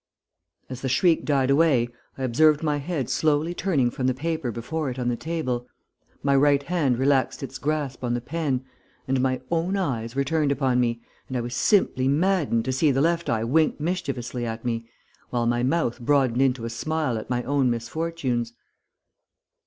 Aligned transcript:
"As 0.67 0.81
the 0.81 0.89
shriek 0.89 1.25
died 1.25 1.51
away 1.51 1.87
I 2.17 2.23
observed 2.23 2.63
my 2.63 2.77
head 2.77 3.07
slowly 3.07 3.53
turning 3.53 3.91
from 3.91 4.07
the 4.07 4.15
paper 4.15 4.51
before 4.51 4.89
it 4.89 4.97
on 4.97 5.09
the 5.09 5.15
table, 5.15 5.67
my 6.23 6.35
right 6.35 6.63
hand 6.63 6.97
relaxed 6.97 7.43
its 7.43 7.59
grasp 7.59 8.03
on 8.03 8.15
the 8.15 8.19
pen, 8.19 8.65
and 9.07 9.21
my 9.21 9.41
own 9.51 9.77
eyes 9.77 10.15
were 10.15 10.23
turned 10.23 10.51
upon 10.51 10.79
me, 10.79 11.03
and 11.27 11.37
I 11.37 11.41
was 11.41 11.53
simply 11.53 12.07
maddened 12.07 12.65
to 12.65 12.71
see 12.71 12.89
the 12.89 12.99
left 12.99 13.29
eye 13.29 13.43
wink 13.43 13.79
mischievously 13.79 14.43
at 14.43 14.65
me, 14.65 14.89
while 15.29 15.45
my 15.45 15.61
mouth 15.61 15.99
broadened 15.99 16.41
into 16.41 16.65
a 16.65 16.69
smile 16.71 17.19
at 17.19 17.29
my 17.29 17.43
own 17.43 17.69
misfortunes. 17.69 18.53